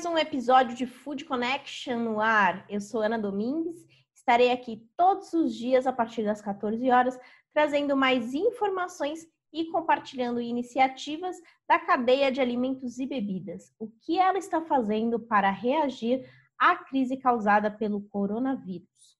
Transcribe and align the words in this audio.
mais 0.00 0.14
um 0.14 0.16
episódio 0.16 0.74
de 0.74 0.86
Food 0.86 1.26
Connection 1.26 1.98
no 1.98 2.20
ar. 2.22 2.64
Eu 2.70 2.80
sou 2.80 3.02
Ana 3.02 3.18
Domingues, 3.18 3.86
estarei 4.14 4.50
aqui 4.50 4.88
todos 4.96 5.30
os 5.34 5.54
dias 5.54 5.86
a 5.86 5.92
partir 5.92 6.24
das 6.24 6.40
14 6.40 6.90
horas, 6.90 7.20
trazendo 7.52 7.94
mais 7.94 8.32
informações 8.32 9.28
e 9.52 9.66
compartilhando 9.66 10.40
iniciativas 10.40 11.36
da 11.68 11.78
cadeia 11.78 12.32
de 12.32 12.40
alimentos 12.40 12.98
e 12.98 13.04
bebidas. 13.04 13.74
O 13.78 13.90
que 14.00 14.18
ela 14.18 14.38
está 14.38 14.62
fazendo 14.62 15.20
para 15.20 15.50
reagir 15.50 16.26
à 16.58 16.76
crise 16.76 17.18
causada 17.18 17.70
pelo 17.70 18.00
coronavírus. 18.08 19.18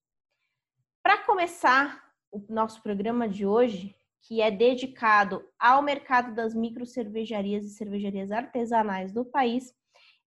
Para 1.03 1.19
começar 1.25 2.03
o 2.33 2.43
nosso 2.49 2.83
programa 2.83 3.29
de 3.29 3.45
hoje, 3.45 3.95
que 4.23 4.41
é 4.41 4.51
dedicado 4.51 5.47
ao 5.59 5.83
mercado 5.83 6.35
das 6.35 6.55
micro 6.55 6.87
cervejarias 6.87 7.67
e 7.67 7.71
cervejarias 7.71 8.33
artesanais 8.33 9.13
do 9.13 9.27
país, 9.27 9.79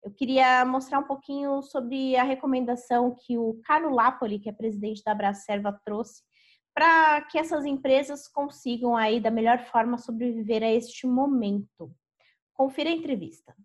eu 0.03 0.11
queria 0.11 0.65
mostrar 0.65 0.99
um 0.99 1.07
pouquinho 1.07 1.61
sobre 1.61 2.17
a 2.17 2.23
recomendação 2.23 3.15
que 3.15 3.37
o 3.37 3.61
Carlo 3.63 3.95
Lapoli, 3.95 4.37
que 4.37 4.49
é 4.49 4.51
presidente 4.51 5.01
da 5.01 5.15
Bracerva, 5.15 5.79
trouxe 5.85 6.21
para 6.73 7.21
que 7.21 7.37
essas 7.37 7.65
empresas 7.65 8.27
consigam 8.27 8.97
aí 8.97 9.21
da 9.21 9.31
melhor 9.31 9.63
forma 9.67 9.97
sobreviver 9.97 10.61
a 10.61 10.69
este 10.69 11.07
momento. 11.07 11.95
Confira 12.53 12.89
a 12.89 12.93
entrevista. 12.93 13.55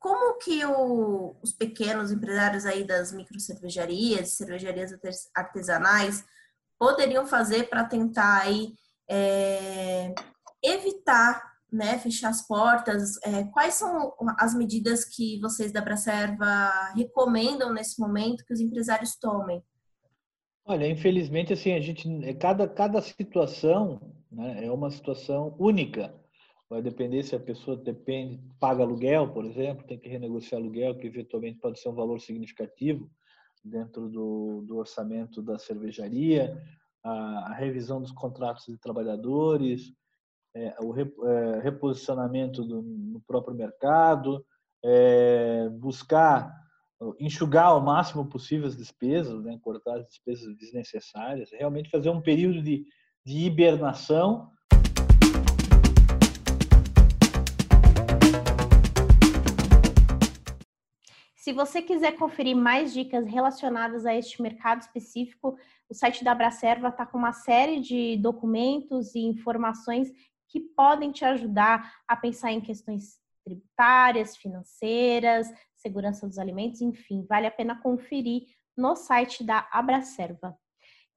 Como 0.00 0.38
que 0.38 0.64
o, 0.64 1.36
os 1.42 1.52
pequenos 1.52 2.10
empresários 2.10 2.66
aí 2.66 2.84
das 2.84 3.12
micro 3.12 3.38
cervejarias, 3.38 4.32
cervejarias 4.32 4.98
artesanais 5.32 6.24
poderiam 6.76 7.26
fazer 7.26 7.68
para 7.68 7.84
tentar 7.84 8.42
aí 8.42 8.72
é, 9.08 10.14
evitar 10.62 11.48
né, 11.72 11.98
fechar 11.98 12.30
as 12.30 12.46
portas? 12.46 13.16
É, 13.22 13.44
quais 13.44 13.74
são 13.74 14.14
as 14.38 14.54
medidas 14.56 15.04
que 15.04 15.38
vocês 15.40 15.72
da 15.72 15.80
Bracerva 15.80 16.70
recomendam 16.96 17.72
nesse 17.72 18.00
momento 18.00 18.44
que 18.44 18.52
os 18.52 18.60
empresários 18.60 19.16
tomem? 19.16 19.62
Olha, 20.64 20.86
infelizmente, 20.86 21.52
assim, 21.52 21.72
a 21.72 21.80
gente, 21.80 22.08
é, 22.24 22.34
cada, 22.34 22.68
cada 22.68 23.00
situação 23.00 24.14
né, 24.30 24.66
é 24.66 24.70
uma 24.70 24.90
situação 24.90 25.54
única. 25.58 26.14
Vai 26.68 26.82
depender 26.82 27.22
se 27.22 27.34
a 27.34 27.40
pessoa 27.40 27.78
depende, 27.78 28.38
paga 28.60 28.82
aluguel, 28.82 29.32
por 29.32 29.46
exemplo, 29.46 29.86
tem 29.86 29.98
que 29.98 30.08
renegociar 30.08 30.60
aluguel, 30.60 30.98
que 30.98 31.06
eventualmente 31.06 31.58
pode 31.58 31.80
ser 31.80 31.88
um 31.88 31.94
valor 31.94 32.20
significativo 32.20 33.10
dentro 33.64 34.08
do, 34.10 34.62
do 34.66 34.76
orçamento 34.76 35.40
da 35.40 35.58
cervejaria 35.58 36.62
a, 37.04 37.54
revisão 37.54 38.00
dos 38.00 38.12
contratos 38.12 38.66
de 38.66 38.78
trabalhadores, 38.78 39.92
é, 40.54 40.74
o 40.80 40.94
é, 40.96 41.60
reposicionamento 41.60 42.64
do, 42.64 42.82
no 42.82 43.20
próprio 43.26 43.54
mercado, 43.54 44.44
é, 44.84 45.68
buscar 45.70 46.52
enxugar 47.20 47.66
ao 47.66 47.80
máximo 47.80 48.28
possível 48.28 48.66
as 48.66 48.76
despesas, 48.76 49.44
né, 49.44 49.56
cortar 49.62 49.98
as 49.98 50.06
despesas 50.08 50.56
desnecessárias, 50.56 51.50
realmente 51.52 51.90
fazer 51.90 52.10
um 52.10 52.20
período 52.20 52.60
de, 52.60 52.84
de 53.24 53.38
hibernação. 53.38 54.50
Se 61.36 61.52
você 61.52 61.80
quiser 61.80 62.12
conferir 62.16 62.54
mais 62.54 62.92
dicas 62.92 63.26
relacionadas 63.26 64.04
a 64.04 64.14
este 64.14 64.42
mercado 64.42 64.82
específico, 64.82 65.56
o 65.88 65.94
site 65.94 66.22
da 66.22 66.32
Abracerva 66.32 66.88
está 66.88 67.06
com 67.06 67.18
uma 67.18 67.32
série 67.32 67.80
de 67.80 68.16
documentos 68.18 69.14
e 69.14 69.20
informações 69.20 70.12
que 70.48 70.60
podem 70.60 71.10
te 71.10 71.24
ajudar 71.24 71.94
a 72.06 72.16
pensar 72.16 72.52
em 72.52 72.60
questões 72.60 73.18
tributárias, 73.44 74.36
financeiras, 74.36 75.48
segurança 75.76 76.26
dos 76.26 76.38
alimentos, 76.38 76.80
enfim, 76.82 77.24
vale 77.28 77.46
a 77.46 77.50
pena 77.50 77.80
conferir 77.80 78.42
no 78.76 78.94
site 78.94 79.42
da 79.42 79.66
Abracerva. 79.72 80.56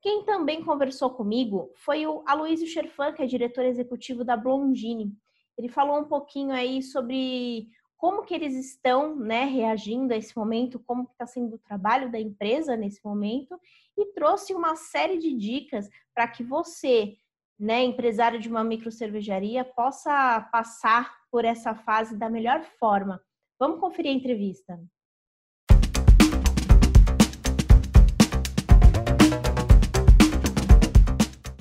Quem 0.01 0.25
também 0.25 0.63
conversou 0.63 1.11
comigo 1.11 1.71
foi 1.75 2.07
o 2.07 2.23
Aloysio 2.25 2.67
Scherfan, 2.67 3.13
que 3.13 3.21
é 3.21 3.25
diretor 3.27 3.65
executivo 3.65 4.23
da 4.23 4.35
Blondine. 4.35 5.13
Ele 5.57 5.69
falou 5.69 5.99
um 5.99 6.05
pouquinho 6.05 6.51
aí 6.51 6.81
sobre 6.81 7.67
como 8.01 8.25
que 8.25 8.33
eles 8.33 8.55
estão 8.55 9.15
né, 9.15 9.45
reagindo 9.45 10.11
a 10.11 10.17
esse 10.17 10.35
momento, 10.35 10.79
como 10.79 11.03
está 11.03 11.27
sendo 11.27 11.53
o 11.53 11.59
trabalho 11.59 12.11
da 12.11 12.19
empresa 12.19 12.75
nesse 12.75 12.99
momento, 13.05 13.55
e 13.95 14.07
trouxe 14.07 14.55
uma 14.55 14.75
série 14.75 15.19
de 15.19 15.31
dicas 15.37 15.87
para 16.11 16.27
que 16.27 16.43
você, 16.43 17.15
né, 17.59 17.83
empresário 17.83 18.39
de 18.39 18.49
uma 18.49 18.63
micro 18.63 18.91
cervejaria, 18.91 19.63
possa 19.63 20.41
passar 20.51 21.15
por 21.29 21.45
essa 21.45 21.75
fase 21.75 22.17
da 22.17 22.27
melhor 22.27 22.63
forma. 22.79 23.21
Vamos 23.59 23.79
conferir 23.79 24.11
a 24.11 24.15
entrevista. 24.15 24.83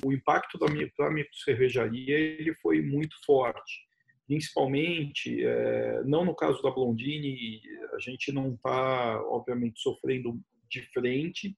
O 0.03 0.11
impacto 0.11 0.57
da 0.57 0.67
micro 0.71 1.35
cervejaria 1.35 2.17
ele 2.17 2.55
foi 2.55 2.81
muito 2.81 3.15
forte 3.23 3.90
principalmente, 4.31 5.43
é, 5.43 6.03
não 6.05 6.23
no 6.23 6.33
caso 6.33 6.63
da 6.63 6.71
Blondine, 6.71 7.61
a 7.93 7.99
gente 7.99 8.31
não 8.31 8.53
está, 8.53 9.21
obviamente, 9.25 9.81
sofrendo 9.81 10.39
de 10.69 10.81
frente, 10.93 11.53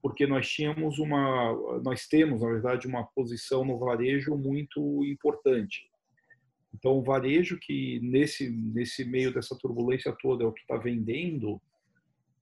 porque 0.00 0.26
nós 0.26 0.48
tínhamos 0.48 0.98
uma, 0.98 1.52
nós 1.84 2.08
temos, 2.08 2.40
na 2.40 2.48
verdade, 2.48 2.86
uma 2.86 3.04
posição 3.04 3.66
no 3.66 3.78
varejo 3.78 4.34
muito 4.34 5.04
importante. 5.04 5.90
Então, 6.74 6.92
o 6.92 7.02
varejo 7.02 7.58
que 7.60 8.00
nesse 8.00 8.48
nesse 8.48 9.04
meio 9.04 9.30
dessa 9.30 9.54
turbulência 9.54 10.10
toda 10.18 10.42
é 10.42 10.46
o 10.46 10.52
que 10.52 10.62
está 10.62 10.78
vendendo, 10.78 11.60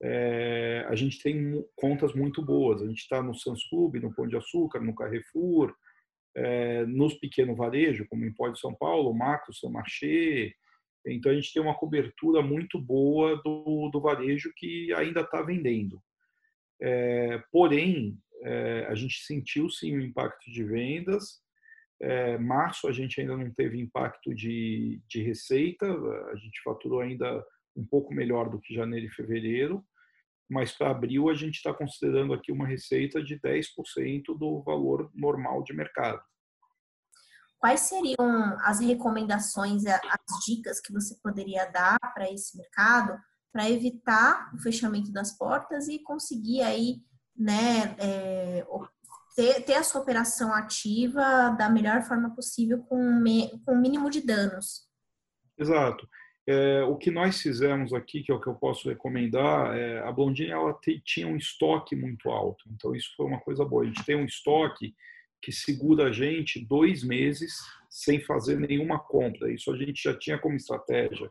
é, 0.00 0.86
a 0.88 0.94
gente 0.94 1.20
tem 1.20 1.64
contas 1.74 2.14
muito 2.14 2.40
boas. 2.40 2.80
A 2.80 2.86
gente 2.86 3.00
está 3.00 3.20
no 3.20 3.34
Sans 3.34 3.68
Club, 3.68 3.96
no 3.96 4.14
Pão 4.14 4.28
de 4.28 4.36
Açúcar, 4.36 4.78
no 4.78 4.94
Carrefour, 4.94 5.74
é, 6.36 6.84
nos 6.86 7.14
pequeno 7.14 7.54
varejo, 7.54 8.06
como 8.08 8.24
em 8.24 8.32
Pó 8.32 8.52
São 8.54 8.74
Paulo, 8.74 9.14
Macro, 9.14 9.54
São 9.54 9.70
Marché. 9.70 10.52
Então 11.06 11.30
a 11.30 11.34
gente 11.34 11.52
tem 11.52 11.62
uma 11.62 11.74
cobertura 11.74 12.42
muito 12.42 12.80
boa 12.80 13.40
do, 13.42 13.90
do 13.92 14.00
varejo 14.00 14.52
que 14.56 14.92
ainda 14.94 15.20
está 15.20 15.42
vendendo. 15.42 16.02
É, 16.80 17.42
porém, 17.52 18.18
é, 18.42 18.86
a 18.88 18.94
gente 18.94 19.22
sentiu 19.24 19.68
sim 19.70 19.96
o 19.96 20.00
impacto 20.00 20.50
de 20.50 20.64
vendas. 20.64 21.42
Março 22.40 22.86
a 22.86 22.92
gente 22.92 23.18
ainda 23.18 23.34
não 23.34 23.50
teve 23.54 23.80
impacto 23.80 24.34
de, 24.34 25.00
de 25.08 25.22
receita, 25.22 25.86
a 25.86 26.36
gente 26.36 26.60
faturou 26.62 27.00
ainda 27.00 27.42
um 27.74 27.86
pouco 27.86 28.12
melhor 28.12 28.50
do 28.50 28.60
que 28.60 28.74
janeiro 28.74 29.06
e 29.06 29.10
fevereiro, 29.10 29.82
mas 30.48 30.72
para 30.72 30.90
abril 30.90 31.28
a 31.28 31.34
gente 31.34 31.56
está 31.56 31.72
considerando 31.72 32.32
aqui 32.32 32.52
uma 32.52 32.66
receita 32.66 33.22
de 33.22 33.38
10% 33.38 34.36
do 34.38 34.62
valor 34.62 35.10
normal 35.14 35.62
de 35.62 35.74
mercado. 35.74 36.20
Quais 37.58 37.80
seriam 37.80 38.58
as 38.60 38.80
recomendações, 38.80 39.86
as 39.86 40.44
dicas 40.44 40.80
que 40.80 40.92
você 40.92 41.16
poderia 41.22 41.64
dar 41.66 41.98
para 42.12 42.30
esse 42.30 42.56
mercado 42.58 43.18
para 43.50 43.70
evitar 43.70 44.52
o 44.52 44.58
fechamento 44.58 45.12
das 45.12 45.38
portas 45.38 45.88
e 45.88 46.02
conseguir 46.02 46.60
aí, 46.60 46.96
né, 47.36 47.96
é, 47.98 48.66
ter, 49.36 49.64
ter, 49.64 49.74
a 49.74 49.84
sua 49.84 50.00
operação 50.00 50.52
ativa 50.52 51.50
da 51.56 51.70
melhor 51.70 52.02
forma 52.02 52.34
possível 52.34 52.82
com, 52.82 52.98
me, 53.20 53.50
com 53.64 53.74
o 53.74 53.80
mínimo 53.80 54.10
de 54.10 54.20
danos? 54.20 54.88
Exato. 55.56 56.06
É, 56.46 56.82
o 56.82 56.96
que 56.96 57.10
nós 57.10 57.40
fizemos 57.40 57.94
aqui, 57.94 58.22
que 58.22 58.30
é 58.30 58.34
o 58.34 58.40
que 58.40 58.48
eu 58.48 58.54
posso 58.54 58.88
recomendar, 58.88 59.74
é, 59.76 60.00
a 60.00 60.12
Blondine 60.12 60.50
ela 60.50 60.78
tinha 61.04 61.26
um 61.26 61.36
estoque 61.36 61.96
muito 61.96 62.28
alto, 62.28 62.64
então 62.70 62.94
isso 62.94 63.14
foi 63.16 63.24
uma 63.24 63.40
coisa 63.40 63.64
boa. 63.64 63.82
A 63.82 63.86
gente 63.86 64.04
tem 64.04 64.14
um 64.14 64.26
estoque 64.26 64.94
que 65.40 65.50
segura 65.50 66.08
a 66.08 66.12
gente 66.12 66.64
dois 66.64 67.02
meses 67.02 67.54
sem 67.88 68.20
fazer 68.20 68.58
nenhuma 68.58 68.98
compra. 68.98 69.52
Isso 69.52 69.72
a 69.72 69.76
gente 69.76 70.02
já 70.02 70.16
tinha 70.16 70.38
como 70.38 70.56
estratégia. 70.56 71.30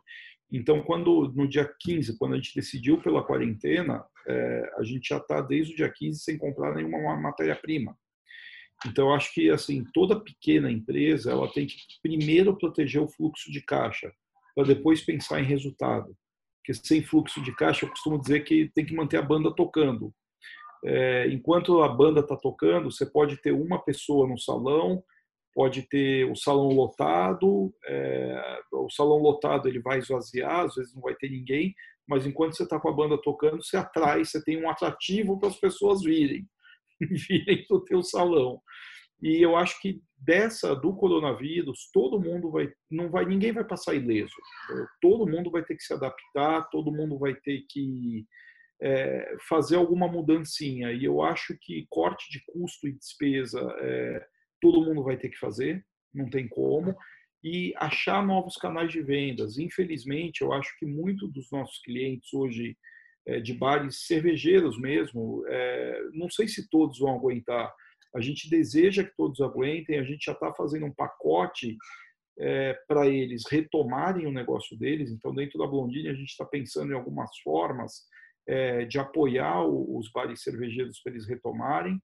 Então, 0.52 0.82
quando 0.84 1.32
no 1.36 1.48
dia 1.48 1.72
15, 1.80 2.18
quando 2.18 2.34
a 2.34 2.36
gente 2.38 2.56
decidiu 2.56 3.00
pela 3.02 3.24
quarentena, 3.24 4.04
é, 4.28 4.72
a 4.78 4.84
gente 4.84 5.10
já 5.10 5.18
está 5.18 5.42
desde 5.42 5.74
o 5.74 5.76
dia 5.76 5.92
15 5.92 6.20
sem 6.20 6.38
comprar 6.38 6.76
nenhuma 6.76 7.16
matéria-prima. 7.18 7.96
Então, 8.86 9.14
acho 9.14 9.34
que 9.34 9.50
assim 9.50 9.84
toda 9.94 10.20
pequena 10.20 10.72
empresa 10.72 11.32
ela 11.32 11.52
tem 11.52 11.66
que 11.68 11.76
primeiro 12.02 12.58
proteger 12.58 13.02
o 13.02 13.08
fluxo 13.08 13.52
de 13.52 13.62
caixa 13.62 14.12
para 14.56 14.68
depois 14.68 15.02
pensar 15.02 15.40
em 15.42 15.46
resultado. 15.46 16.16
Porque 16.60 16.74
sem 16.74 17.04
fluxo 17.04 17.42
de 17.42 17.54
caixa, 17.56 17.86
eu 17.86 17.90
costumo 17.90 18.20
dizer 18.20 18.42
que 18.42 18.72
tem 18.74 18.86
que 18.86 18.96
manter 18.96 19.18
a 19.18 19.22
banda 19.22 19.54
tocando. 19.54 20.14
É, 20.86 21.28
enquanto 21.28 21.82
a 21.82 21.90
banda 21.90 22.20
está 22.20 22.36
tocando, 22.36 22.92
você 22.92 23.06
pode 23.06 23.42
ter 23.42 23.52
uma 23.52 23.80
pessoa 23.84 24.28
no 24.28 24.38
salão, 24.38 25.04
pode 25.54 25.84
ter 25.84 26.30
o 26.30 26.36
salão 26.36 26.70
lotado, 26.70 27.74
é, 27.86 28.60
o 28.72 28.90
salão 28.90 29.18
lotado 29.18 29.68
ele 29.68 29.80
vai 29.80 30.00
esvaziar, 30.00 30.62
às 30.62 30.76
vezes 30.76 30.94
não 30.94 31.02
vai 31.02 31.16
ter 31.16 31.30
ninguém, 31.30 31.74
mas 32.08 32.26
enquanto 32.26 32.56
você 32.56 32.64
está 32.64 32.80
com 32.80 32.90
a 32.90 32.94
banda 32.94 33.22
tocando, 33.22 33.64
você 33.64 33.78
atrai, 33.78 34.26
você 34.26 34.44
tem 34.44 34.62
um 34.62 34.70
atrativo 34.70 35.40
para 35.40 35.50
as 35.50 35.56
pessoas 35.58 36.02
virem, 36.02 36.46
virem 37.00 37.66
para 37.66 37.78
o 37.78 37.84
teu 37.84 38.04
salão. 38.04 38.62
E 39.24 39.42
eu 39.42 39.56
acho 39.56 39.82
que 39.82 40.02
dessa 40.18 40.76
do 40.76 40.94
coronavírus, 40.94 41.90
todo 41.94 42.20
mundo 42.20 42.52
vai, 42.52 42.70
não 42.92 43.10
vai, 43.10 43.26
ninguém 43.26 43.54
vai 43.54 43.64
passar 43.64 43.96
ileso. 43.96 44.36
Todo 45.02 45.26
mundo 45.26 45.50
vai 45.50 45.64
ter 45.64 45.76
que 45.78 45.84
se 45.84 45.94
adaptar, 45.94 46.70
todo 46.70 46.92
mundo 46.92 47.18
vai 47.18 47.34
ter 47.34 47.64
que 47.70 48.26
é, 48.82 49.38
fazer 49.48 49.78
alguma 49.78 50.10
mudancinha. 50.10 50.92
E 50.92 51.06
eu 51.06 51.22
acho 51.22 51.58
que 51.62 51.88
corte 51.90 52.30
de 52.30 52.44
custo 52.46 52.86
e 52.86 52.92
despesa, 52.92 53.62
é, 53.80 54.26
todo 54.62 54.84
mundo 54.84 55.02
vai 55.04 55.16
ter 55.16 55.30
que 55.30 55.40
fazer, 55.40 55.86
não 56.14 56.30
tem 56.30 56.46
como. 56.46 56.94
E 57.42 57.74
achar 57.78 58.26
novos 58.26 58.58
canais 58.58 58.92
de 58.92 59.02
vendas. 59.02 59.58
Infelizmente, 59.58 60.42
eu 60.42 60.52
acho 60.52 60.78
que 60.78 60.86
muito 60.86 61.30
dos 61.30 61.50
nossos 61.50 61.82
clientes 61.82 62.34
hoje 62.34 62.78
é, 63.26 63.40
de 63.40 63.54
bares 63.54 64.06
cervejeiros 64.06 64.78
mesmo, 64.78 65.46
é, 65.48 66.10
não 66.12 66.30
sei 66.30 66.46
se 66.50 66.70
todos 66.70 67.00
vão 67.00 67.16
aguentar. 67.16 67.74
A 68.16 68.22
gente 68.22 68.50
deseja 68.50 69.04
que 69.04 69.16
todos 69.16 69.42
aguentem, 69.42 70.00
a 70.00 70.04
gente 70.04 70.26
já 70.26 70.34
está 70.34 70.54
fazendo 70.54 70.86
um 70.86 70.94
pacote 70.94 71.78
é, 72.40 72.74
para 72.88 73.08
eles 73.08 73.44
retomarem 73.50 74.26
o 74.26 74.32
negócio 74.32 74.78
deles. 74.78 75.12
Então, 75.12 75.34
dentro 75.34 75.58
da 75.58 75.68
Blondine, 75.68 76.10
a 76.10 76.14
gente 76.14 76.30
está 76.30 76.46
pensando 76.46 76.92
em 76.92 76.96
algumas 76.96 77.30
formas 77.40 78.04
é, 78.48 78.86
de 78.86 79.00
apoiar 79.00 79.66
os 79.66 80.12
bares 80.12 80.42
cervejeiros 80.42 81.00
para 81.02 81.14
eles 81.14 81.28
retomarem, 81.28 82.00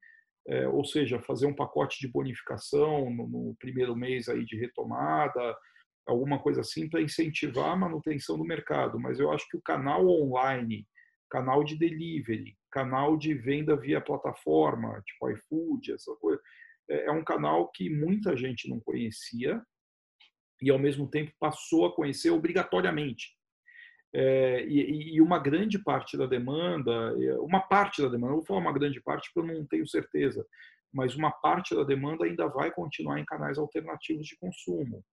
é, 0.47 0.67
ou 0.67 0.83
seja, 0.85 1.21
fazer 1.21 1.45
um 1.45 1.55
pacote 1.55 1.99
de 1.99 2.07
bonificação 2.07 3.09
no, 3.09 3.27
no 3.27 3.55
primeiro 3.59 3.95
mês 3.95 4.29
aí 4.29 4.45
de 4.45 4.57
retomada, 4.57 5.55
alguma 6.07 6.39
coisa 6.39 6.61
assim 6.61 6.89
para 6.89 7.01
incentivar 7.01 7.71
a 7.71 7.75
manutenção 7.75 8.37
do 8.37 8.43
mercado. 8.43 8.99
Mas 8.99 9.19
eu 9.19 9.31
acho 9.31 9.47
que 9.49 9.57
o 9.57 9.61
canal 9.61 10.07
online, 10.07 10.87
canal 11.29 11.63
de 11.63 11.77
delivery, 11.77 12.57
canal 12.71 13.17
de 13.17 13.33
venda 13.33 13.75
via 13.75 14.01
plataforma, 14.01 15.01
tipo 15.05 15.29
iFood, 15.29 15.93
essa 15.93 16.15
coisa, 16.15 16.41
é, 16.89 17.05
é 17.05 17.11
um 17.11 17.23
canal 17.23 17.69
que 17.71 17.89
muita 17.89 18.35
gente 18.35 18.69
não 18.69 18.79
conhecia 18.79 19.61
e 20.61 20.69
ao 20.69 20.79
mesmo 20.79 21.09
tempo 21.09 21.31
passou 21.39 21.85
a 21.85 21.95
conhecer 21.95 22.31
obrigatoriamente. 22.31 23.37
É, 24.13 24.65
e, 24.65 25.15
e, 25.15 25.21
uma 25.21 25.37
grande 25.37 25.77
parte 25.77 26.17
da 26.17 26.25
demanda, 26.25 26.91
é, 27.21 27.33
uma 27.35 27.59
parte 27.59 28.01
da 28.01 28.09
demanda, 28.09 28.33
vou 28.33 28.45
falar 28.45 28.59
uma 28.59 28.73
grande 28.73 28.99
parte 29.01 29.29
porque 29.31 29.51
eu 29.51 29.55
não 29.55 29.67
tenho 29.67 29.87
certeza, 29.87 30.43
mas 30.91 31.15
uma 31.15 31.31
parte 31.31 31.75
da 31.75 31.83
demanda 31.83 32.25
ainda 32.25 32.47
vai 32.47 32.71
continuar 32.71 33.19
em 33.19 33.25
canais 33.25 33.59
alternativos 33.59 34.25
de 34.25 34.35
consumo. 34.37 35.03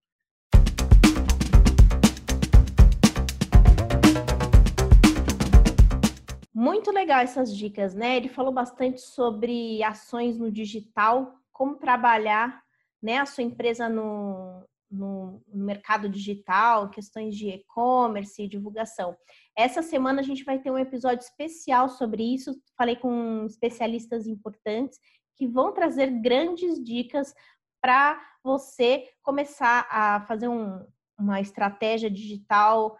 Muito 6.59 6.91
legal 6.91 7.21
essas 7.21 7.55
dicas, 7.55 7.95
né? 7.95 8.17
Ele 8.17 8.31
falou 8.31 8.51
bastante 8.51 8.99
sobre 8.99 9.85
ações 9.85 10.39
no 10.39 10.51
digital, 10.51 11.35
como 11.53 11.77
trabalhar 11.77 12.63
né, 13.03 13.19
a 13.19 13.27
sua 13.27 13.45
empresa 13.45 13.91
no, 13.91 14.67
no, 14.91 15.43
no 15.47 15.65
mercado 15.67 16.09
digital, 16.09 16.89
questões 16.89 17.37
de 17.37 17.51
e-commerce 17.51 18.43
e 18.43 18.49
divulgação. 18.49 19.15
Essa 19.55 19.83
semana 19.83 20.21
a 20.23 20.25
gente 20.25 20.45
vai 20.45 20.59
ter 20.59 20.71
um 20.71 20.79
episódio 20.79 21.25
especial 21.25 21.91
sobre 21.91 22.23
isso. 22.23 22.59
Falei 22.75 22.97
com 22.97 23.45
especialistas 23.45 24.27
importantes 24.27 24.99
que 25.37 25.47
vão 25.47 25.75
trazer 25.75 26.07
grandes 26.23 26.83
dicas 26.83 27.35
para 27.83 28.19
você 28.43 29.07
começar 29.23 29.87
a 29.91 30.23
fazer 30.23 30.49
um, 30.49 30.83
uma 31.19 31.39
estratégia 31.39 32.11
digital 32.11 32.97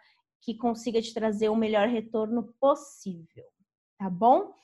que 0.47 0.55
consiga 0.55 1.03
te 1.03 1.13
trazer 1.13 1.49
o 1.49 1.57
melhor 1.57 1.89
retorno 1.89 2.55
possível, 2.61 3.45
tá 3.99 4.09
bom? 4.09 4.55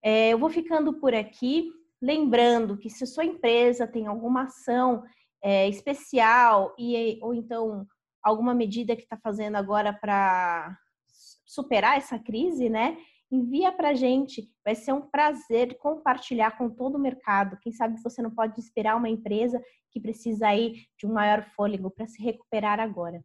É, 0.00 0.28
eu 0.28 0.38
vou 0.38 0.48
ficando 0.48 1.00
por 1.00 1.12
aqui, 1.12 1.68
lembrando 2.00 2.78
que 2.78 2.88
se 2.88 3.04
sua 3.04 3.24
empresa 3.24 3.84
tem 3.84 4.06
alguma 4.06 4.44
ação 4.44 5.02
é, 5.42 5.68
especial 5.68 6.72
e 6.78 7.18
ou 7.20 7.34
então 7.34 7.84
alguma 8.22 8.54
medida 8.54 8.94
que 8.94 9.02
está 9.02 9.16
fazendo 9.16 9.56
agora 9.56 9.92
para 9.92 10.78
superar 11.44 11.98
essa 11.98 12.20
crise, 12.20 12.70
né? 12.70 12.96
Envia 13.28 13.72
para 13.72 13.94
gente, 13.94 14.48
vai 14.64 14.76
ser 14.76 14.92
um 14.92 15.00
prazer 15.00 15.76
compartilhar 15.78 16.56
com 16.56 16.70
todo 16.70 16.94
o 16.94 17.00
mercado. 17.00 17.58
Quem 17.60 17.72
sabe 17.72 18.00
você 18.00 18.22
não 18.22 18.30
pode 18.30 18.60
inspirar 18.60 18.94
uma 18.94 19.08
empresa 19.08 19.60
que 19.90 20.00
precisa 20.00 20.46
aí 20.46 20.84
de 20.96 21.04
um 21.04 21.12
maior 21.12 21.42
fôlego 21.56 21.90
para 21.90 22.06
se 22.06 22.22
recuperar 22.22 22.78
agora. 22.78 23.24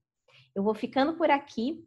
Eu 0.56 0.64
vou 0.64 0.74
ficando 0.74 1.16
por 1.16 1.30
aqui. 1.30 1.86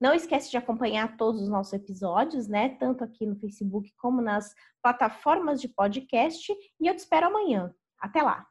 Não 0.00 0.14
esquece 0.14 0.50
de 0.50 0.56
acompanhar 0.56 1.16
todos 1.16 1.42
os 1.42 1.48
nossos 1.48 1.74
episódios, 1.74 2.48
né? 2.48 2.70
Tanto 2.70 3.04
aqui 3.04 3.26
no 3.26 3.36
Facebook 3.36 3.92
como 3.98 4.22
nas 4.22 4.54
plataformas 4.82 5.60
de 5.60 5.68
podcast. 5.68 6.52
E 6.80 6.86
eu 6.86 6.94
te 6.94 7.00
espero 7.00 7.26
amanhã. 7.26 7.74
Até 8.00 8.22
lá! 8.22 8.49